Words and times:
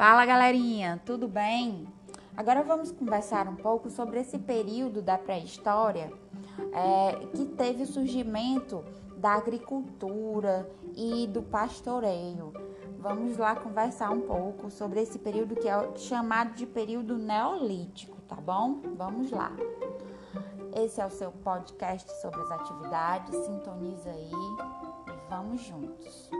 Fala 0.00 0.24
galerinha, 0.24 0.98
tudo 1.04 1.28
bem? 1.28 1.86
Agora 2.34 2.62
vamos 2.62 2.90
conversar 2.90 3.46
um 3.46 3.54
pouco 3.54 3.90
sobre 3.90 4.18
esse 4.18 4.38
período 4.38 5.02
da 5.02 5.18
pré-história 5.18 6.10
é, 6.72 7.26
que 7.36 7.44
teve 7.44 7.82
o 7.82 7.86
surgimento 7.86 8.82
da 9.18 9.32
agricultura 9.34 10.66
e 10.96 11.26
do 11.26 11.42
pastoreio. 11.42 12.50
Vamos 12.98 13.36
lá 13.36 13.54
conversar 13.54 14.10
um 14.10 14.22
pouco 14.22 14.70
sobre 14.70 15.02
esse 15.02 15.18
período 15.18 15.54
que 15.54 15.68
é 15.68 15.94
chamado 15.96 16.54
de 16.54 16.64
período 16.64 17.18
neolítico, 17.18 18.16
tá 18.22 18.36
bom? 18.36 18.80
Vamos 18.96 19.30
lá. 19.30 19.52
Esse 20.74 21.02
é 21.02 21.06
o 21.06 21.10
seu 21.10 21.30
podcast 21.30 22.10
sobre 22.22 22.40
as 22.40 22.50
atividades. 22.50 23.36
Sintoniza 23.44 24.08
aí 24.08 24.32
e 24.32 25.28
vamos 25.28 25.60
juntos. 25.60 26.30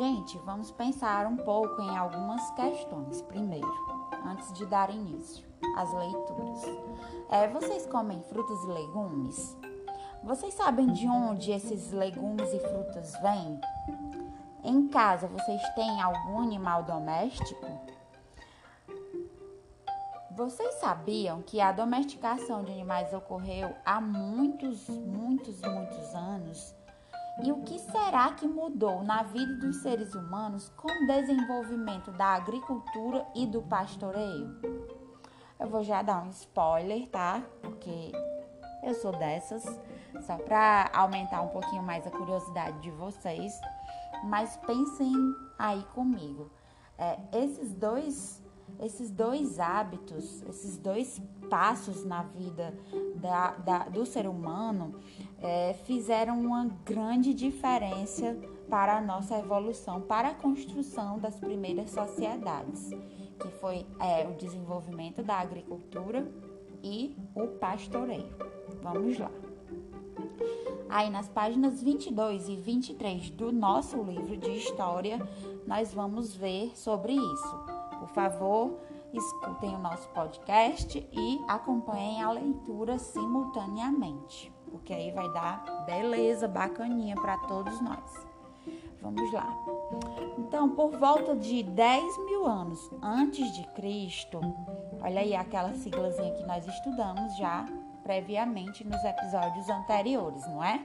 Gente, 0.00 0.38
vamos 0.38 0.70
pensar 0.70 1.26
um 1.26 1.36
pouco 1.36 1.82
em 1.82 1.94
algumas 1.94 2.50
questões 2.52 3.20
primeiro, 3.20 3.70
antes 4.24 4.50
de 4.54 4.64
dar 4.64 4.88
início 4.88 5.46
às 5.76 5.92
leituras. 5.92 6.62
É, 7.28 7.46
vocês 7.48 7.84
comem 7.84 8.22
frutas 8.22 8.64
e 8.64 8.68
legumes? 8.68 9.58
Vocês 10.24 10.54
sabem 10.54 10.86
de 10.86 11.06
onde 11.06 11.52
esses 11.52 11.92
legumes 11.92 12.50
e 12.50 12.60
frutas 12.60 13.12
vêm? 13.20 13.60
Em 14.64 14.88
casa, 14.88 15.28
vocês 15.28 15.60
têm 15.74 16.00
algum 16.00 16.40
animal 16.40 16.82
doméstico? 16.84 17.66
Vocês 20.30 20.76
sabiam 20.76 21.42
que 21.42 21.60
a 21.60 21.72
domesticação 21.72 22.64
de 22.64 22.72
animais 22.72 23.12
ocorreu 23.12 23.76
há 23.84 24.00
muitos, 24.00 24.88
muitos, 24.88 25.60
muitos 25.60 26.14
anos? 26.14 26.79
E 27.42 27.52
o 27.52 27.62
que 27.62 27.78
será 27.78 28.32
que 28.32 28.46
mudou 28.46 29.02
na 29.02 29.22
vida 29.22 29.54
dos 29.56 29.76
seres 29.76 30.14
humanos 30.14 30.68
com 30.76 30.88
o 30.88 31.06
desenvolvimento 31.06 32.10
da 32.12 32.34
agricultura 32.34 33.26
e 33.34 33.46
do 33.46 33.62
pastoreio? 33.62 34.60
Eu 35.58 35.68
vou 35.68 35.82
já 35.82 36.02
dar 36.02 36.22
um 36.22 36.30
spoiler, 36.30 37.08
tá? 37.08 37.42
Porque 37.62 38.12
eu 38.82 38.94
sou 38.94 39.12
dessas, 39.12 39.64
só 40.26 40.36
para 40.36 40.90
aumentar 40.92 41.42
um 41.42 41.48
pouquinho 41.48 41.82
mais 41.82 42.06
a 42.06 42.10
curiosidade 42.10 42.78
de 42.80 42.90
vocês. 42.90 43.52
Mas 44.24 44.56
pensem 44.58 45.14
aí 45.58 45.82
comigo. 45.94 46.50
É, 46.98 47.18
esses 47.32 47.72
dois 47.72 48.42
esses 48.82 49.10
dois 49.10 49.60
hábitos, 49.60 50.42
esses 50.48 50.76
dois 50.76 51.20
passos 51.48 52.04
na 52.04 52.22
vida 52.22 52.74
da, 53.16 53.52
da, 53.52 53.78
do 53.88 54.06
ser 54.06 54.26
humano 54.26 54.94
é, 55.38 55.74
fizeram 55.84 56.40
uma 56.40 56.66
grande 56.84 57.34
diferença 57.34 58.36
para 58.68 58.98
a 58.98 59.00
nossa 59.00 59.38
evolução, 59.38 60.00
para 60.00 60.28
a 60.28 60.34
construção 60.34 61.18
das 61.18 61.36
primeiras 61.36 61.90
sociedades, 61.90 62.90
que 63.38 63.48
foi 63.60 63.86
é, 63.98 64.26
o 64.28 64.34
desenvolvimento 64.34 65.22
da 65.22 65.36
agricultura 65.36 66.30
e 66.82 67.16
o 67.34 67.48
pastoreio. 67.48 68.28
Vamos 68.82 69.18
lá. 69.18 69.30
Aí 70.88 71.08
nas 71.10 71.28
páginas 71.28 71.82
22 71.82 72.48
e 72.48 72.56
23 72.56 73.30
do 73.30 73.52
nosso 73.52 74.02
livro 74.02 74.36
de 74.36 74.50
história, 74.50 75.18
nós 75.66 75.94
vamos 75.94 76.34
ver 76.34 76.76
sobre 76.76 77.12
isso. 77.12 77.69
Favor, 78.14 78.78
escutem 79.12 79.74
o 79.74 79.78
nosso 79.78 80.08
podcast 80.10 81.08
e 81.12 81.44
acompanhem 81.48 82.22
a 82.22 82.30
leitura 82.30 82.98
simultaneamente, 82.98 84.52
porque 84.70 84.92
aí 84.92 85.10
vai 85.12 85.32
dar 85.32 85.84
beleza, 85.86 86.48
bacaninha 86.48 87.14
para 87.14 87.38
todos 87.38 87.80
nós. 87.80 88.26
Vamos 89.00 89.32
lá. 89.32 89.56
Então, 90.38 90.68
por 90.68 90.96
volta 90.98 91.34
de 91.34 91.62
10 91.62 92.18
mil 92.26 92.46
anos 92.46 92.90
antes 93.02 93.50
de 93.56 93.66
Cristo, 93.68 94.40
olha 95.00 95.20
aí 95.20 95.34
aquela 95.34 95.72
siglazinha 95.74 96.34
que 96.34 96.44
nós 96.44 96.66
estudamos 96.66 97.36
já 97.36 97.64
previamente 98.02 98.84
nos 98.84 99.02
episódios 99.04 99.68
anteriores, 99.68 100.46
não 100.48 100.62
é? 100.62 100.84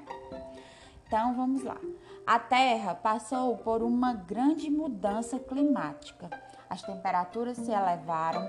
Então, 1.08 1.36
vamos 1.36 1.64
lá. 1.64 1.78
A 2.26 2.40
Terra 2.40 2.96
passou 2.96 3.58
por 3.58 3.84
uma 3.84 4.14
grande 4.14 4.70
mudança 4.70 5.38
climática 5.38 6.30
as 6.70 6.82
temperaturas 6.82 7.58
se 7.58 7.72
elevaram 7.72 8.48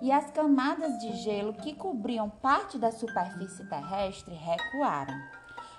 e 0.00 0.12
as 0.12 0.30
camadas 0.30 0.98
de 0.98 1.16
gelo 1.16 1.52
que 1.52 1.74
cobriam 1.74 2.28
parte 2.28 2.78
da 2.78 2.92
superfície 2.92 3.64
terrestre 3.68 4.34
recuaram. 4.34 5.14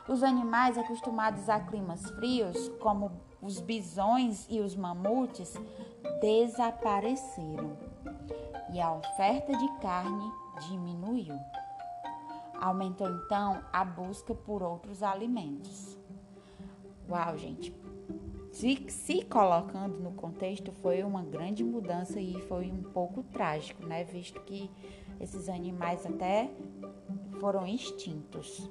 Os 0.07 0.23
animais 0.23 0.77
acostumados 0.77 1.49
a 1.49 1.59
climas 1.59 2.09
frios, 2.11 2.69
como 2.79 3.11
os 3.41 3.59
bisões 3.59 4.45
e 4.49 4.59
os 4.59 4.75
mamutes, 4.75 5.53
desapareceram 6.21 7.77
e 8.73 8.79
a 8.79 8.93
oferta 8.93 9.55
de 9.55 9.67
carne 9.79 10.31
diminuiu. 10.67 11.37
Aumentou 12.59 13.07
então 13.09 13.61
a 13.71 13.85
busca 13.85 14.33
por 14.33 14.63
outros 14.63 15.03
alimentos. 15.03 15.97
Uau, 17.09 17.37
gente, 17.37 17.71
se, 18.57 18.83
se 18.89 19.23
colocando 19.23 19.99
no 19.99 20.11
contexto, 20.13 20.71
foi 20.71 21.03
uma 21.03 21.21
grande 21.21 21.63
mudança 21.63 22.19
e 22.19 22.41
foi 22.47 22.71
um 22.71 22.81
pouco 22.81 23.21
trágico, 23.21 23.85
né? 23.85 24.03
Visto 24.03 24.41
que 24.41 24.67
esses 25.19 25.47
animais 25.47 26.03
até 26.07 26.49
foram 27.39 27.67
extintos. 27.67 28.67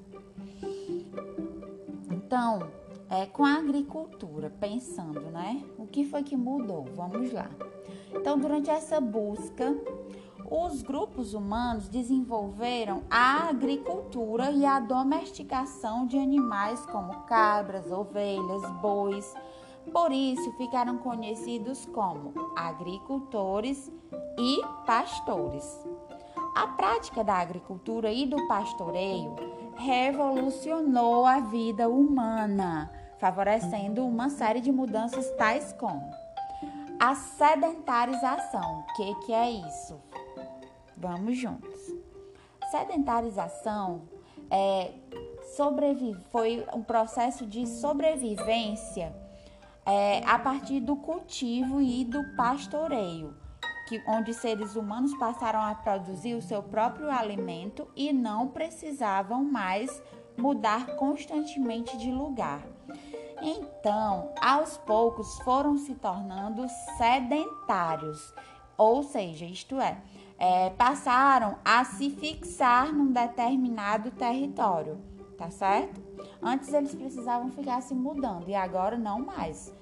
Então, 2.10 2.69
é, 3.08 3.26
com 3.26 3.44
a 3.44 3.58
agricultura, 3.58 4.50
pensando, 4.50 5.20
né? 5.30 5.62
O 5.78 5.86
que 5.86 6.04
foi 6.04 6.25
que 6.25 6.36
mudou? 6.36 6.86
Vamos 6.96 7.32
lá. 7.32 7.48
Então, 8.12 8.36
durante 8.36 8.69
essa 8.69 9.00
busca, 9.00 9.72
os 10.50 10.82
grupos 10.82 11.32
humanos 11.32 11.88
desenvolveram 11.88 13.04
a 13.08 13.48
agricultura 13.48 14.50
e 14.50 14.64
a 14.64 14.80
domesticação 14.80 16.06
de 16.08 16.19
animais 16.19 16.84
como 16.86 17.22
cabras, 17.22 17.92
ovelhas, 17.92 18.69
bois, 18.80 19.32
por 19.92 20.12
isso 20.12 20.52
ficaram 20.52 20.98
conhecidos 20.98 21.86
como 21.86 22.32
agricultores 22.56 23.91
e 24.38 24.60
pastores. 24.84 25.64
A 26.54 26.69
prática 26.69 27.22
da 27.22 27.34
agricultura 27.34 28.12
e 28.12 28.26
do 28.26 28.46
pastoreio 28.48 29.36
revolucionou 29.76 31.26
a 31.26 31.41
vida 31.41 31.88
humana, 31.88 32.91
favorecendo 33.19 34.06
uma 34.06 34.30
série 34.30 34.60
de 34.60 34.72
mudanças 34.72 35.30
tais 35.32 35.72
como 35.75 36.10
a 36.98 37.14
sedentarização. 37.14 38.80
O 38.80 38.94
que, 38.94 39.14
que 39.26 39.32
é 39.32 39.50
isso? 39.50 40.00
Vamos 40.96 41.36
juntos. 41.36 41.78
Sedentarização 42.70 44.02
é, 44.50 44.92
foi 46.30 46.66
um 46.75 46.82
processo 46.82 47.46
de 47.46 47.66
sobrevivência 47.66 49.14
é, 49.86 50.22
a 50.26 50.38
partir 50.38 50.80
do 50.80 50.97
cultivo 50.97 51.80
e 51.80 52.04
do 52.04 52.22
pastoreio, 52.36 53.34
que, 53.88 54.02
onde 54.08 54.34
seres 54.34 54.74
humanos 54.74 55.14
passaram 55.16 55.60
a 55.60 55.74
produzir 55.74 56.34
o 56.34 56.42
seu 56.42 56.62
próprio 56.62 57.08
alimento 57.08 57.86
e 57.94 58.12
não 58.12 58.48
precisavam 58.48 59.44
mais 59.44 60.02
mudar 60.36 60.96
constantemente 60.96 61.96
de 61.96 62.10
lugar. 62.10 62.62
Então, 63.41 64.32
aos 64.41 64.76
poucos 64.78 65.38
foram 65.41 65.76
se 65.78 65.94
tornando 65.94 66.66
sedentários, 66.96 68.34
ou 68.76 69.02
seja, 69.02 69.44
isto 69.44 69.78
é, 69.80 69.98
é 70.38 70.70
passaram 70.70 71.56
a 71.64 71.84
se 71.84 72.10
fixar 72.10 72.92
num 72.92 73.12
determinado 73.12 74.10
território, 74.10 74.98
tá 75.38 75.50
certo? 75.50 76.02
Antes 76.43 76.72
eles 76.72 76.94
precisavam 76.94 77.50
ficar 77.50 77.81
se 77.82 77.94
mudando 77.94 78.49
e 78.49 78.55
agora 78.55 78.96
não 78.96 79.20
mais. 79.20 79.75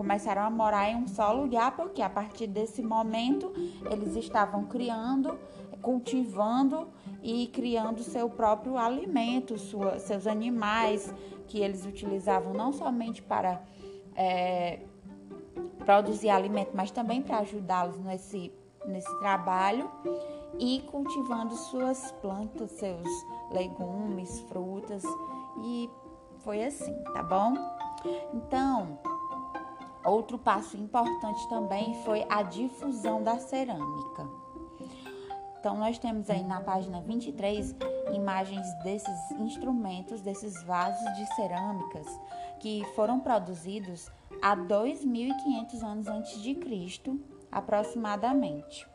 Começaram 0.00 0.40
a 0.40 0.48
morar 0.48 0.88
em 0.88 0.96
um 0.96 1.06
só 1.06 1.30
lugar 1.30 1.76
porque 1.76 2.00
a 2.00 2.08
partir 2.08 2.46
desse 2.46 2.82
momento 2.82 3.52
eles 3.90 4.16
estavam 4.16 4.64
criando, 4.64 5.38
cultivando 5.82 6.88
e 7.22 7.48
criando 7.48 8.02
seu 8.02 8.30
próprio 8.30 8.78
alimento, 8.78 9.58
sua, 9.58 9.98
seus 9.98 10.26
animais 10.26 11.14
que 11.46 11.60
eles 11.60 11.84
utilizavam 11.84 12.54
não 12.54 12.72
somente 12.72 13.20
para 13.20 13.62
é, 14.16 14.78
produzir 15.84 16.30
alimento, 16.30 16.70
mas 16.72 16.90
também 16.90 17.20
para 17.20 17.40
ajudá-los 17.40 17.98
nesse, 17.98 18.50
nesse 18.86 19.18
trabalho 19.18 19.90
e 20.58 20.80
cultivando 20.90 21.54
suas 21.54 22.10
plantas, 22.22 22.70
seus 22.70 23.06
legumes, 23.52 24.40
frutas 24.48 25.02
e 25.62 25.90
foi 26.38 26.64
assim, 26.64 26.94
tá 27.12 27.22
bom? 27.22 27.52
Então, 28.32 28.98
outro 30.04 30.38
passo 30.38 30.76
importante 30.76 31.48
também 31.48 32.02
foi 32.04 32.24
a 32.28 32.42
difusão 32.42 33.22
da 33.22 33.38
cerâmica. 33.38 34.28
Então, 35.58 35.76
nós 35.76 35.98
temos 35.98 36.30
aí 36.30 36.42
na 36.42 36.60
página 36.62 37.02
23 37.02 37.76
imagens 38.14 38.66
desses 38.82 39.30
instrumentos, 39.32 40.22
desses 40.22 40.62
vasos 40.64 41.14
de 41.16 41.26
cerâmicas 41.34 42.06
que 42.60 42.82
foram 42.94 43.20
produzidos 43.20 44.10
há 44.40 44.56
2.500 44.56 45.82
anos 45.82 46.06
antes 46.06 46.42
de 46.42 46.54
Cristo, 46.54 47.20
aproximadamente. 47.52 48.88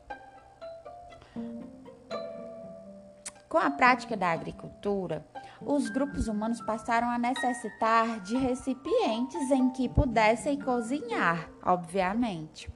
Com 3.55 3.59
a 3.59 3.71
prática 3.71 4.17
da 4.17 4.33
agricultura, 4.33 5.25
os 5.61 5.87
grupos 5.87 6.27
humanos 6.27 6.59
passaram 6.59 7.09
a 7.09 7.17
necessitar 7.17 8.19
de 8.19 8.35
recipientes 8.35 9.49
em 9.49 9.69
que 9.69 9.87
pudessem 9.87 10.59
cozinhar, 10.59 11.49
obviamente 11.63 12.69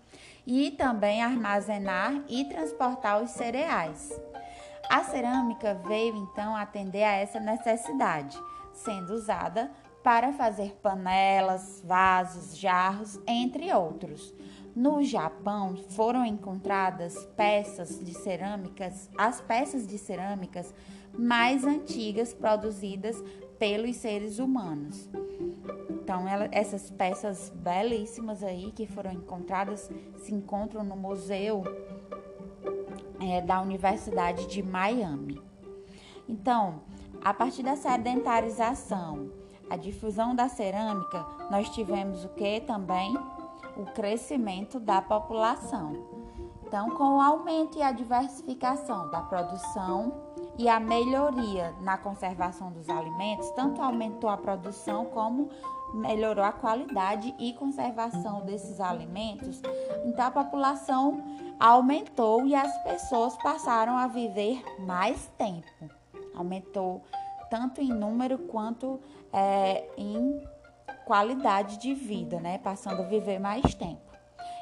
e 0.47 0.71
também 0.71 1.21
armazenar 1.21 2.23
e 2.29 2.45
transportar 2.45 3.21
os 3.21 3.31
cereais. 3.31 4.09
A 4.89 5.03
cerâmica 5.03 5.73
veio 5.85 6.15
então 6.15 6.55
atender 6.55 7.03
a 7.03 7.11
essa 7.11 7.41
necessidade, 7.41 8.41
sendo 8.71 9.13
usada 9.13 9.69
para 10.01 10.31
fazer 10.31 10.79
panelas, 10.81 11.83
vasos, 11.85 12.57
jarros, 12.57 13.19
entre 13.27 13.69
outros. 13.73 14.33
No 14.79 15.03
Japão 15.03 15.75
foram 15.89 16.25
encontradas 16.25 17.25
peças 17.35 17.99
de 17.99 18.13
cerâmicas, 18.13 19.09
as 19.17 19.41
peças 19.41 19.85
de 19.85 19.97
cerâmicas 19.97 20.73
mais 21.11 21.65
antigas 21.65 22.33
produzidas 22.33 23.21
pelos 23.59 23.97
seres 23.97 24.39
humanos. 24.39 25.09
Então, 25.89 26.25
ela, 26.25 26.47
essas 26.53 26.89
peças 26.89 27.51
belíssimas 27.53 28.41
aí 28.41 28.71
que 28.71 28.87
foram 28.87 29.11
encontradas 29.11 29.91
se 30.15 30.33
encontram 30.33 30.81
no 30.81 30.95
museu 30.95 31.61
é, 33.19 33.41
da 33.41 33.59
Universidade 33.59 34.47
de 34.47 34.63
Miami. 34.63 35.41
Então, 36.25 36.83
a 37.21 37.33
partir 37.33 37.63
da 37.63 37.75
sedentarização, 37.75 39.29
a 39.69 39.75
difusão 39.75 40.33
da 40.33 40.47
cerâmica, 40.47 41.25
nós 41.51 41.67
tivemos 41.67 42.23
o 42.23 42.29
que 42.29 42.61
também? 42.61 43.13
O 43.79 43.85
crescimento 43.93 44.79
da 44.79 45.01
população. 45.01 45.93
Então, 46.65 46.91
com 46.91 47.17
o 47.17 47.21
aumento 47.21 47.77
e 47.77 47.81
a 47.81 47.91
diversificação 47.91 49.09
da 49.09 49.21
produção 49.21 50.13
e 50.57 50.67
a 50.67 50.79
melhoria 50.79 51.73
na 51.81 51.97
conservação 51.97 52.71
dos 52.71 52.89
alimentos, 52.89 53.49
tanto 53.51 53.81
aumentou 53.81 54.29
a 54.29 54.37
produção 54.37 55.05
como 55.05 55.49
melhorou 55.93 56.43
a 56.43 56.51
qualidade 56.51 57.33
e 57.39 57.53
conservação 57.53 58.41
desses 58.41 58.79
alimentos, 58.79 59.61
então 60.05 60.25
a 60.25 60.31
população 60.31 61.23
aumentou 61.59 62.45
e 62.45 62.53
as 62.53 62.77
pessoas 62.83 63.35
passaram 63.37 63.97
a 63.97 64.07
viver 64.07 64.61
mais 64.79 65.31
tempo. 65.37 65.89
Aumentou 66.35 67.01
tanto 67.49 67.81
em 67.81 67.89
número 67.89 68.37
quanto 68.37 68.99
é, 69.33 69.89
em 69.97 70.39
qualidade 71.09 71.79
de 71.79 71.91
vida, 71.91 72.39
né? 72.39 72.59
Passando 72.59 73.01
a 73.01 73.05
viver 73.05 73.39
mais 73.39 73.73
tempo. 73.73 74.13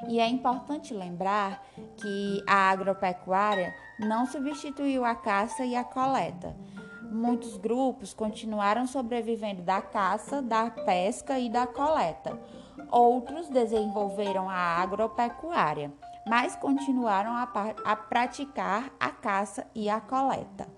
E 0.07 0.17
é 0.17 0.29
importante 0.29 0.93
lembrar 0.93 1.61
que 1.97 2.41
a 2.47 2.69
agropecuária 2.69 3.75
não 3.99 4.25
substituiu 4.25 5.03
a 5.03 5.13
caça 5.13 5.65
e 5.65 5.75
a 5.75 5.83
coleta 5.83 6.55
muitos 7.11 7.57
grupos 7.57 8.13
continuaram 8.13 8.85
sobrevivendo 8.85 9.61
da 9.61 9.81
caça, 9.81 10.41
da 10.41 10.69
pesca 10.69 11.39
e 11.39 11.49
da 11.49 11.65
coleta. 11.65 12.37
Outros 12.91 13.49
desenvolveram 13.49 14.49
a 14.49 14.55
agropecuária, 14.55 15.91
mas 16.27 16.55
continuaram 16.55 17.31
a, 17.31 17.49
a 17.85 17.95
praticar 17.95 18.91
a 18.99 19.09
caça 19.09 19.65
e 19.73 19.89
a 19.89 19.99
coleta. 19.99 20.76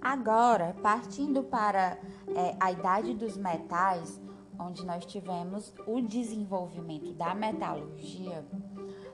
Agora, 0.00 0.76
partindo 0.82 1.42
para 1.42 1.98
é, 2.34 2.56
a 2.60 2.70
idade 2.70 3.14
dos 3.14 3.36
metais, 3.36 4.20
onde 4.58 4.84
nós 4.84 5.04
tivemos 5.04 5.72
o 5.86 6.00
desenvolvimento 6.00 7.12
da 7.12 7.34
metalurgia, 7.34 8.44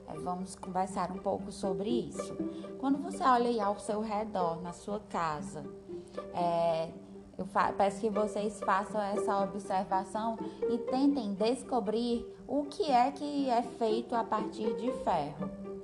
é, 0.07 0.13
vamos 0.19 0.55
conversar 0.55 1.11
um 1.11 1.17
pouco 1.17 1.51
sobre 1.51 1.89
isso. 1.89 2.35
Quando 2.79 2.99
você 2.99 3.23
olha 3.23 3.65
ao 3.65 3.79
seu 3.79 4.01
redor, 4.01 4.61
na 4.61 4.73
sua 4.73 4.99
casa, 4.99 5.63
é, 6.33 6.89
eu 7.37 7.45
peço 7.77 7.99
que 7.99 8.09
vocês 8.09 8.59
façam 8.61 9.01
essa 9.01 9.43
observação 9.43 10.37
e 10.69 10.77
tentem 10.77 11.33
descobrir 11.33 12.25
o 12.47 12.63
que 12.65 12.89
é 12.89 13.11
que 13.11 13.49
é 13.49 13.61
feito 13.61 14.15
a 14.15 14.23
partir 14.23 14.75
de 14.77 14.91
ferro. 15.03 15.74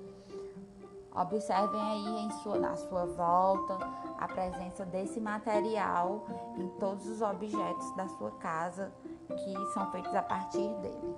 Observem 1.13 1.81
aí 1.81 2.31
sua, 2.41 2.57
na 2.57 2.75
sua 2.75 3.05
volta 3.05 3.77
a 4.17 4.27
presença 4.27 4.85
desse 4.85 5.19
material 5.19 6.25
em 6.57 6.67
todos 6.79 7.05
os 7.05 7.21
objetos 7.21 7.95
da 7.95 8.07
sua 8.07 8.31
casa 8.31 8.93
que 9.27 9.73
são 9.73 9.91
feitos 9.91 10.13
a 10.15 10.21
partir 10.21 10.69
dele. 10.75 11.15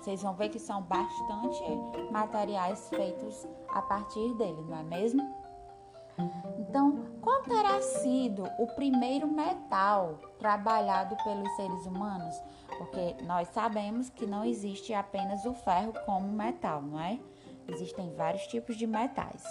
Vocês 0.00 0.22
vão 0.22 0.34
ver 0.34 0.48
que 0.48 0.58
são 0.58 0.82
bastante 0.82 1.62
materiais 2.10 2.88
feitos 2.88 3.46
a 3.68 3.82
partir 3.82 4.34
dele, 4.34 4.62
não 4.62 4.78
é 4.78 4.82
mesmo? 4.82 5.40
Então, 6.58 7.04
qual 7.20 7.42
terá 7.42 7.80
sido 7.80 8.44
o 8.58 8.66
primeiro 8.74 9.28
metal 9.28 10.18
trabalhado 10.38 11.16
pelos 11.22 11.50
seres 11.56 11.86
humanos? 11.86 12.34
Porque 12.78 13.16
nós 13.24 13.48
sabemos 13.48 14.08
que 14.08 14.26
não 14.26 14.44
existe 14.44 14.92
apenas 14.94 15.44
o 15.44 15.52
ferro 15.52 15.92
como 16.04 16.28
metal, 16.28 16.82
não 16.82 16.98
é? 16.98 17.18
Existem 17.68 18.12
vários 18.14 18.46
tipos 18.46 18.76
de 18.76 18.86
metais. 18.86 19.44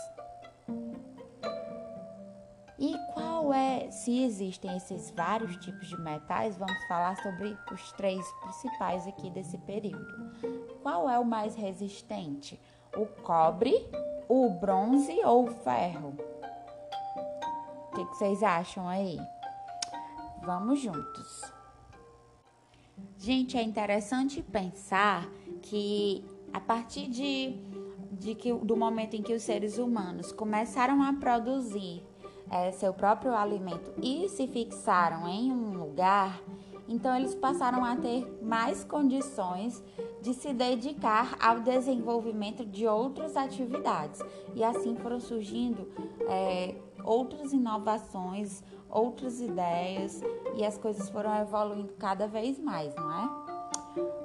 E 2.78 2.96
qual 3.14 3.54
é, 3.54 3.92
se 3.92 4.24
existem 4.24 4.78
esses 4.78 5.12
vários 5.12 5.58
tipos 5.58 5.88
de 5.88 6.00
metais, 6.00 6.58
vamos 6.58 6.82
falar 6.88 7.18
sobre 7.22 7.58
os 7.72 7.92
três 7.94 8.26
principais 8.42 9.06
aqui 9.06 9.30
desse 9.30 9.58
período. 9.58 10.32
Qual 10.82 11.10
é 11.10 11.20
o 11.20 11.26
mais 11.26 11.56
resistente? 11.56 12.60
O 12.96 13.06
cobre, 13.06 13.74
o 14.30 14.50
bronze 14.50 15.20
ou 15.26 15.50
o 15.50 15.52
ferro? 15.52 16.16
O 17.92 17.96
que, 17.96 18.06
que 18.06 18.16
vocês 18.16 18.42
acham 18.44 18.88
aí? 18.88 19.20
Vamos 20.42 20.80
juntos. 20.80 21.42
Gente, 23.18 23.58
é 23.58 23.62
interessante 23.62 24.42
pensar 24.42 25.28
que 25.62 26.24
a 26.54 26.60
partir 26.62 27.08
de, 27.08 27.60
de 28.20 28.36
que, 28.36 28.54
do 28.54 28.76
momento 28.76 29.16
em 29.16 29.24
que 29.24 29.34
os 29.34 29.42
seres 29.42 29.78
humanos 29.78 30.32
começaram 30.32 31.02
a 31.02 31.14
produzir 31.14 32.04
é, 32.52 32.72
seu 32.72 32.94
próprio 32.94 33.34
alimento 33.34 33.92
e 34.02 34.28
se 34.28 34.46
fixaram 34.48 35.28
em 35.28 35.52
um 35.52 35.78
lugar, 35.78 36.42
então 36.88 37.16
eles 37.16 37.34
passaram 37.34 37.86
a 37.86 37.96
ter 37.96 38.28
mais 38.42 38.84
condições 38.84 39.84
de 40.22 40.34
se 40.34 40.52
dedicar 40.54 41.38
ao 41.40 41.62
desenvolvimento 41.62 42.66
de 42.66 42.88
outras 42.88 43.38
atividades. 43.38 44.22
E 44.56 44.64
assim 44.64 44.96
foram 44.96 45.20
surgindo 45.20 45.88
é, 46.28 46.76
outras 47.04 47.54
inovações, 47.54 48.64
outras 48.90 49.40
ideias 49.40 50.22
e 50.56 50.66
as 50.66 50.78
coisas 50.78 51.10
foram 51.10 51.34
evoluindo 51.40 51.94
cada 51.94 52.28
vez 52.28 52.60
mais, 52.60 52.94
não 52.96 53.12
é? 53.12 53.49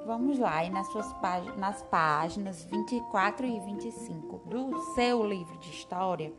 Vamos 0.05 0.37
lá, 0.37 0.63
e 0.63 0.69
nas, 0.69 0.85
suas 0.91 1.11
páginas, 1.13 1.57
nas 1.57 1.81
páginas 1.81 2.63
24 2.65 3.43
e 3.43 3.59
25 3.59 4.37
do 4.47 4.79
seu 4.93 5.25
livro 5.25 5.57
de 5.57 5.71
história, 5.71 6.31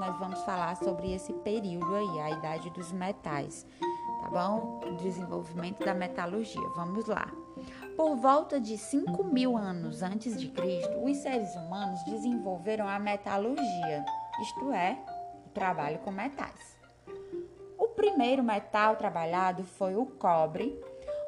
nós 0.00 0.18
vamos 0.18 0.40
falar 0.40 0.74
sobre 0.74 1.14
esse 1.14 1.32
período 1.32 1.94
aí, 1.94 2.20
a 2.20 2.30
idade 2.32 2.70
dos 2.70 2.90
metais, 2.90 3.64
tá 4.20 4.28
bom? 4.28 4.80
O 4.84 4.96
desenvolvimento 4.96 5.84
da 5.84 5.94
metalurgia. 5.94 6.68
Vamos 6.74 7.06
lá. 7.06 7.30
Por 7.96 8.16
volta 8.16 8.60
de 8.60 8.76
5 8.76 9.22
mil 9.22 9.56
anos 9.56 10.02
antes 10.02 10.36
de 10.40 10.48
Cristo, 10.48 11.04
os 11.04 11.16
seres 11.18 11.54
humanos 11.54 12.02
desenvolveram 12.02 12.88
a 12.88 12.98
metalurgia, 12.98 14.04
isto 14.42 14.72
é, 14.72 14.98
o 15.46 15.50
trabalho 15.50 16.00
com 16.00 16.10
metais. 16.10 16.76
O 17.78 17.86
primeiro 17.90 18.42
metal 18.42 18.96
trabalhado 18.96 19.62
foi 19.62 19.94
o 19.94 20.04
cobre, 20.04 20.76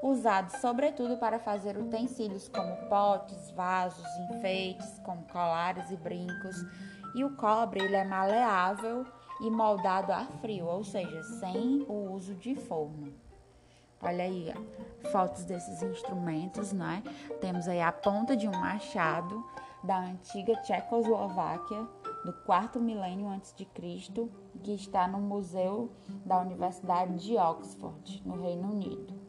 usado 0.02 0.50
sobretudo 0.60 1.16
para 1.16 1.38
fazer 1.38 1.76
utensílios 1.76 2.48
como 2.48 2.88
potes, 2.88 3.50
vasos, 3.52 4.06
enfeites, 4.30 4.98
como 5.04 5.22
colares 5.28 5.90
e 5.90 5.96
brincos 5.96 6.64
e 7.16 7.24
o 7.24 7.30
cobre 7.30 7.80
ele 7.80 7.96
é 7.96 8.04
maleável 8.04 9.06
e 9.40 9.50
moldado 9.50 10.12
a 10.12 10.26
frio, 10.42 10.66
ou 10.66 10.84
seja, 10.84 11.22
sem 11.22 11.82
o 11.88 12.12
uso 12.12 12.34
de 12.34 12.54
forno. 12.54 13.10
Olha 14.02 14.24
aí, 14.24 14.52
fotos 15.10 15.44
desses 15.44 15.82
instrumentos, 15.82 16.74
né? 16.74 17.02
Temos 17.40 17.66
aí 17.66 17.80
a 17.80 17.90
ponta 17.90 18.36
de 18.36 18.46
um 18.46 18.52
machado 18.52 19.42
da 19.82 19.98
antiga 19.98 20.56
Tchecoslováquia, 20.56 21.86
do 22.22 22.34
quarto 22.44 22.78
milênio 22.78 23.28
antes 23.28 23.54
de 23.54 23.64
Cristo, 23.64 24.30
que 24.62 24.72
está 24.72 25.08
no 25.08 25.18
Museu 25.18 25.90
da 26.24 26.38
Universidade 26.40 27.14
de 27.16 27.36
Oxford, 27.36 28.22
no 28.26 28.42
Reino 28.42 28.70
Unido. 28.70 29.25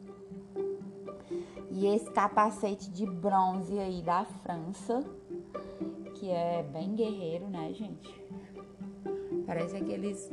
E 1.78 1.86
esse 1.86 2.10
capacete 2.10 2.90
de 2.90 3.06
bronze 3.06 3.78
aí 3.78 4.02
da 4.02 4.24
França, 4.24 5.04
que 6.16 6.28
é 6.28 6.60
bem 6.60 6.96
guerreiro, 6.96 7.46
né, 7.46 7.72
gente? 7.72 8.12
Parece 9.46 9.76
aqueles 9.76 10.28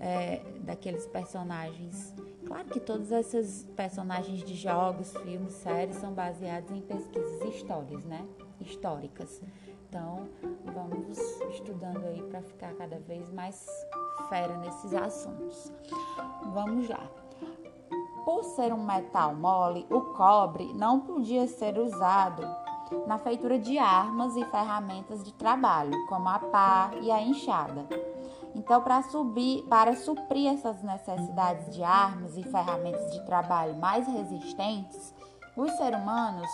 é, 0.00 0.42
daqueles 0.62 1.06
personagens. 1.06 2.12
Claro 2.44 2.64
que 2.64 2.80
todos 2.80 3.12
esses 3.12 3.62
personagens 3.76 4.42
de 4.42 4.56
jogos, 4.56 5.16
filmes, 5.18 5.52
séries 5.52 5.94
são 5.94 6.12
baseados 6.12 6.72
em 6.72 6.80
pesquisas 6.80 7.54
históricas, 7.54 8.04
né? 8.04 8.26
Históricas. 8.60 9.40
Então, 9.88 10.28
vamos 10.74 11.16
estudando 11.54 12.04
aí 12.04 12.20
para 12.24 12.42
ficar 12.42 12.74
cada 12.74 12.98
vez 12.98 13.30
mais 13.30 13.64
fera 14.28 14.58
nesses 14.58 14.92
assuntos. 14.92 15.72
Vamos 16.52 16.88
lá. 16.88 17.08
Por 18.24 18.44
ser 18.44 18.72
um 18.72 18.84
metal 18.84 19.34
mole, 19.34 19.86
o 19.90 20.00
cobre 20.00 20.72
não 20.74 21.00
podia 21.00 21.46
ser 21.46 21.78
usado 21.78 22.42
na 23.06 23.18
feitura 23.18 23.58
de 23.58 23.78
armas 23.78 24.36
e 24.36 24.44
ferramentas 24.46 25.22
de 25.24 25.32
trabalho, 25.32 26.06
como 26.06 26.28
a 26.28 26.38
pá 26.38 26.90
e 27.00 27.10
a 27.10 27.22
enxada. 27.22 27.86
Então, 28.54 28.82
para 28.82 29.02
subir, 29.02 29.62
para 29.68 29.94
suprir 29.96 30.52
essas 30.52 30.82
necessidades 30.82 31.74
de 31.74 31.82
armas 31.82 32.36
e 32.36 32.42
ferramentas 32.42 33.12
de 33.12 33.24
trabalho 33.24 33.76
mais 33.76 34.06
resistentes, 34.06 35.14
os 35.56 35.70
seres 35.72 36.00
humanos 36.00 36.48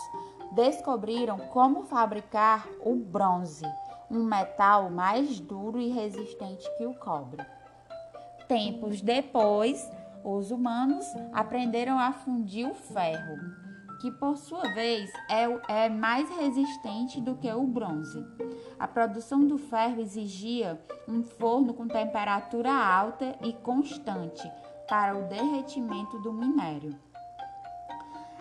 descobriram 0.51 1.37
como 1.51 1.83
fabricar 1.83 2.67
o 2.85 2.95
bronze, 2.95 3.65
um 4.09 4.23
metal 4.23 4.89
mais 4.89 5.39
duro 5.39 5.79
e 5.79 5.89
resistente 5.89 6.69
que 6.77 6.85
o 6.85 6.93
cobre. 6.93 7.43
Tempos 8.47 9.01
depois, 9.01 9.89
os 10.23 10.51
humanos 10.51 11.05
aprenderam 11.31 11.97
a 11.97 12.11
fundir 12.11 12.69
o 12.69 12.73
ferro, 12.73 13.37
que 13.99 14.11
por 14.11 14.37
sua 14.37 14.73
vez 14.73 15.11
é, 15.29 15.85
é 15.85 15.89
mais 15.89 16.29
resistente 16.29 17.19
do 17.19 17.35
que 17.35 17.51
o 17.51 17.65
bronze. 17.65 18.25
A 18.79 18.87
produção 18.87 19.45
do 19.45 19.57
ferro 19.57 20.01
exigia 20.01 20.79
um 21.07 21.23
forno 21.23 21.73
com 21.73 21.87
temperatura 21.87 22.71
alta 22.71 23.35
e 23.41 23.53
constante 23.53 24.51
para 24.87 25.17
o 25.17 25.27
derretimento 25.27 26.19
do 26.19 26.31
minério. 26.31 26.95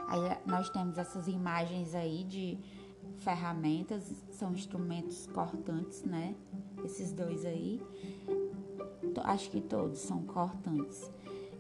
Aí 0.09 0.21
nós 0.45 0.69
temos 0.71 0.99
essas 0.99 1.27
imagens 1.27 1.95
aí 1.95 2.23
de 2.25 2.59
ferramentas, 3.19 4.25
são 4.31 4.53
instrumentos 4.53 5.27
cortantes, 5.27 6.05
né? 6.05 6.35
Esses 6.85 7.13
dois 7.13 7.45
aí, 7.45 7.81
acho 9.25 9.51
que 9.51 9.61
todos 9.61 9.99
são 9.99 10.23
cortantes. 10.23 11.11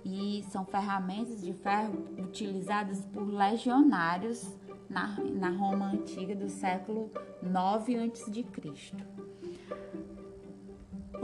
E 0.08 0.44
são 0.44 0.64
ferramentas 0.64 1.40
de 1.40 1.52
ferro 1.52 2.06
utilizadas 2.16 3.04
por 3.06 3.26
legionários 3.26 4.56
na, 4.88 5.18
na 5.18 5.50
Roma 5.50 5.86
antiga 5.86 6.32
do 6.32 6.48
século 6.48 7.10
9 7.42 7.96
a.C. 7.96 8.46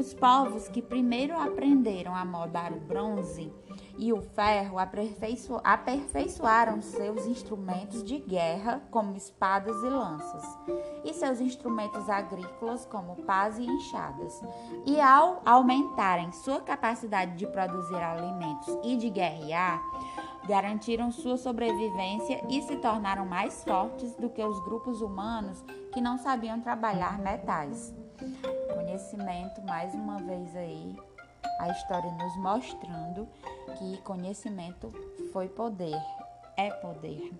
Os 0.02 0.12
povos 0.12 0.66
que 0.66 0.82
primeiro 0.82 1.38
aprenderam 1.38 2.12
a 2.12 2.24
moldar 2.24 2.72
o 2.72 2.80
bronze 2.80 3.52
e 3.96 4.12
o 4.12 4.20
ferro 4.20 4.76
aperfeiço 4.76 5.60
aperfeiçoaram 5.62 6.82
seus 6.82 7.24
instrumentos 7.24 8.02
de 8.02 8.18
guerra, 8.18 8.82
como 8.90 9.16
espadas 9.16 9.76
e 9.76 9.88
lanças, 9.88 10.42
e 11.04 11.14
seus 11.14 11.40
instrumentos 11.40 12.10
agrícolas, 12.10 12.84
como 12.84 13.22
pás 13.22 13.60
e 13.60 13.64
enxadas. 13.64 14.42
E 14.84 15.00
ao 15.00 15.40
aumentarem 15.46 16.32
sua 16.32 16.60
capacidade 16.60 17.36
de 17.36 17.46
produzir 17.46 18.02
alimentos 18.02 18.76
e 18.82 18.96
de 18.96 19.08
guerrear, 19.08 19.80
garantiram 20.48 21.12
sua 21.12 21.36
sobrevivência 21.36 22.44
e 22.50 22.60
se 22.62 22.76
tornaram 22.78 23.24
mais 23.24 23.62
fortes 23.62 24.16
do 24.16 24.28
que 24.28 24.42
os 24.42 24.58
grupos 24.64 25.00
humanos 25.00 25.64
que 25.92 26.00
não 26.00 26.18
sabiam 26.18 26.60
trabalhar 26.60 27.20
metais. 27.20 27.94
Conhecimento, 28.92 29.62
mais 29.62 29.94
uma 29.94 30.18
vez 30.18 30.54
aí, 30.54 30.94
a 31.58 31.70
história 31.70 32.10
nos 32.10 32.36
mostrando 32.36 33.26
que 33.78 33.96
conhecimento 34.02 34.92
foi 35.32 35.48
poder, 35.48 35.96
é 36.58 36.70
poder. 36.70 37.32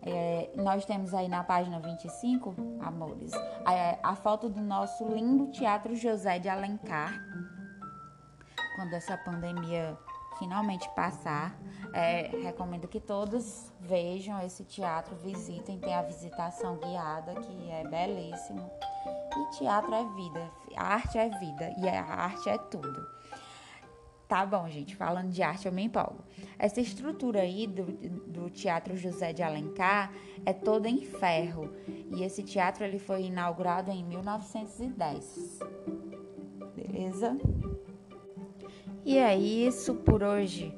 É, 0.00 0.50
nós 0.56 0.86
temos 0.86 1.12
aí 1.12 1.28
na 1.28 1.44
página 1.44 1.78
25, 1.78 2.54
amores, 2.80 3.32
a, 3.66 4.12
a 4.12 4.16
foto 4.16 4.48
do 4.48 4.62
nosso 4.62 5.06
lindo 5.06 5.48
Teatro 5.48 5.94
José 5.94 6.38
de 6.38 6.48
Alencar, 6.48 7.12
quando 8.76 8.94
essa 8.94 9.14
pandemia 9.18 9.94
finalmente 10.38 10.88
passar. 10.90 11.58
É, 11.92 12.30
recomendo 12.42 12.86
que 12.88 13.00
todos 13.00 13.72
vejam 13.80 14.40
esse 14.42 14.64
teatro, 14.64 15.16
visitem, 15.16 15.78
tem 15.78 15.94
a 15.94 16.02
visitação 16.02 16.76
guiada, 16.76 17.34
que 17.34 17.70
é 17.70 17.84
belíssimo. 17.84 18.70
E 19.36 19.58
teatro 19.58 19.94
é 19.94 20.04
vida, 20.14 20.50
arte 20.76 21.18
é 21.18 21.28
vida 21.28 21.74
e 21.78 21.88
a 21.88 22.02
arte 22.02 22.48
é 22.48 22.58
tudo. 22.58 23.16
Tá 24.28 24.44
bom, 24.44 24.68
gente, 24.68 24.96
falando 24.96 25.30
de 25.30 25.40
arte 25.40 25.66
eu 25.66 25.72
me 25.72 25.84
empolgo. 25.84 26.18
Essa 26.58 26.80
estrutura 26.80 27.42
aí 27.42 27.66
do, 27.66 27.84
do 28.26 28.50
Teatro 28.50 28.96
José 28.96 29.32
de 29.32 29.42
Alencar 29.42 30.12
é 30.44 30.52
toda 30.52 30.88
em 30.88 31.00
ferro 31.00 31.72
e 32.12 32.24
esse 32.24 32.42
teatro 32.42 32.84
ele 32.84 32.98
foi 32.98 33.24
inaugurado 33.24 33.92
em 33.92 34.02
1910. 34.02 35.60
Beleza? 36.74 37.38
E 39.06 39.18
é 39.18 39.36
isso 39.36 39.94
por 39.94 40.20
hoje. 40.20 40.76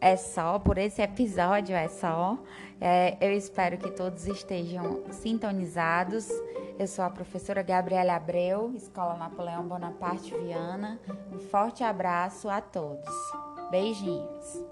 É 0.00 0.16
só 0.16 0.60
por 0.60 0.78
esse 0.78 1.02
episódio, 1.02 1.74
é 1.74 1.88
só. 1.88 2.38
É, 2.80 3.16
eu 3.20 3.32
espero 3.32 3.76
que 3.78 3.90
todos 3.90 4.28
estejam 4.28 5.02
sintonizados. 5.10 6.28
Eu 6.78 6.86
sou 6.86 7.04
a 7.04 7.10
professora 7.10 7.62
Gabriela 7.62 8.14
Abreu, 8.14 8.72
Escola 8.76 9.16
Napoleão 9.16 9.66
Bonaparte 9.66 10.32
Viana. 10.38 11.00
Um 11.34 11.40
forte 11.40 11.82
abraço 11.82 12.48
a 12.48 12.60
todos. 12.60 13.12
Beijinhos. 13.72 14.64